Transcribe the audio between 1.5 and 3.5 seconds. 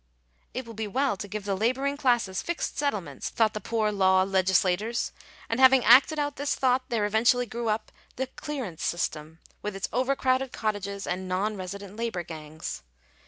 labouring classes fixed settlements"